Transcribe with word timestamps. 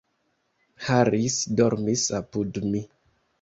Harris 0.85 1.35
dormis 1.59 2.07
apud 2.21 2.59
mi. 2.73 2.83